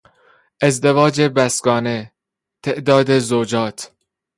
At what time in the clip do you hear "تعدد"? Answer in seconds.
2.63-3.19